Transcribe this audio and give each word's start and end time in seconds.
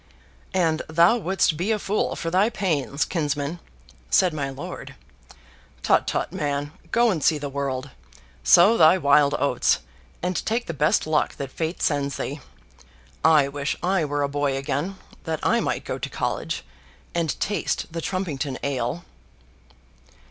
"And 0.55 0.81
thou 0.89 1.17
wouldst 1.17 1.57
be 1.57 1.71
a 1.71 1.77
fool 1.77 2.15
for 2.15 2.31
thy 2.31 2.49
pains, 2.49 3.05
kinsman," 3.05 3.59
said 4.09 4.33
my 4.33 4.49
lord. 4.49 4.95
"Tut, 5.83 6.07
tut, 6.07 6.33
man. 6.33 6.71
Go 6.89 7.11
and 7.11 7.23
see 7.23 7.37
the 7.37 7.49
world. 7.53 7.91
Sow 8.43 8.77
thy 8.77 8.97
wild 8.97 9.35
oats; 9.37 9.77
and 10.23 10.43
take 10.43 10.65
the 10.65 10.73
best 10.73 11.05
luck 11.05 11.35
that 11.35 11.51
Fate 11.51 11.83
sends 11.83 12.17
thee. 12.17 12.39
I 13.23 13.47
wish 13.47 13.75
I 13.83 14.03
were 14.03 14.23
a 14.23 14.27
boy 14.27 14.57
again, 14.57 14.97
that 15.25 15.39
I 15.45 15.59
might 15.59 15.85
go 15.85 15.99
to 15.99 16.09
college, 16.09 16.63
and 17.13 17.39
taste 17.39 17.85
the 17.93 18.01
Trumpington 18.01 18.57
ale." 18.63 19.05